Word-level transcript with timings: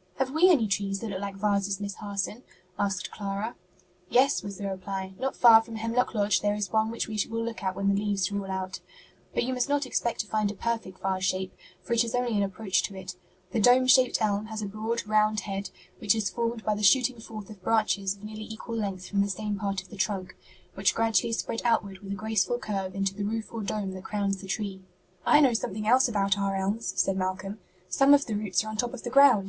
'""Have 0.20 0.30
we 0.30 0.48
any 0.48 0.68
trees 0.68 1.00
that 1.00 1.08
look 1.10 1.20
like 1.20 1.34
vases, 1.34 1.80
Miss 1.80 1.96
Harson?" 1.96 2.44
asked 2.78 3.10
Clara. 3.10 3.56
"Yes," 4.08 4.40
was 4.40 4.56
the 4.56 4.68
reply; 4.68 5.12
"not 5.18 5.34
far 5.34 5.60
from 5.60 5.74
Hemlock 5.74 6.14
Lodge 6.14 6.40
there 6.40 6.54
is 6.54 6.70
one 6.70 6.88
which 6.92 7.08
we 7.08 7.18
will 7.28 7.42
look 7.44 7.64
at 7.64 7.74
when 7.74 7.88
the 7.88 8.00
leaves 8.00 8.30
are 8.30 8.38
all 8.40 8.48
out. 8.48 8.78
But 9.34 9.42
you 9.42 9.52
must 9.52 9.68
not 9.68 9.84
expect 9.84 10.20
to 10.20 10.28
find 10.28 10.52
a 10.52 10.54
perfect 10.54 11.00
vase 11.00 11.24
shape, 11.24 11.52
for 11.82 11.94
it 11.94 12.04
is 12.04 12.14
only 12.14 12.36
an 12.36 12.44
approach 12.44 12.84
to 12.84 12.94
it. 12.94 13.16
The 13.50 13.58
dome 13.58 13.88
shaped 13.88 14.22
elm 14.22 14.46
has 14.46 14.62
a 14.62 14.66
broad, 14.66 15.04
round 15.04 15.40
head, 15.40 15.70
which 15.98 16.14
is 16.14 16.30
formed 16.30 16.62
by 16.62 16.76
the 16.76 16.84
shooting 16.84 17.18
forth 17.18 17.50
of 17.50 17.60
branches 17.60 18.14
of 18.14 18.22
nearly 18.22 18.44
equal 18.44 18.76
length 18.76 19.08
from 19.08 19.20
the 19.20 19.28
same 19.28 19.58
part 19.58 19.82
of 19.82 19.88
the 19.88 19.96
trunk, 19.96 20.36
which 20.74 20.94
gradually 20.94 21.32
spread 21.32 21.60
outward 21.64 21.98
with 21.98 22.12
a 22.12 22.14
graceful 22.14 22.60
curve 22.60 22.94
into 22.94 23.16
the 23.16 23.24
roof 23.24 23.52
or 23.52 23.64
dome 23.64 23.94
that 23.94 24.04
crowns 24.04 24.36
the 24.40 24.46
tree." 24.46 24.80
"I 25.26 25.40
know 25.40 25.54
something 25.54 25.88
else 25.88 26.06
about 26.06 26.38
our 26.38 26.54
elms," 26.54 26.86
said 27.00 27.16
Malcolm: 27.16 27.58
"some 27.88 28.14
of 28.14 28.26
the 28.26 28.34
roots 28.36 28.62
are 28.62 28.68
on 28.68 28.76
top 28.76 28.94
of 28.94 29.02
the 29.02 29.10
ground. 29.10 29.40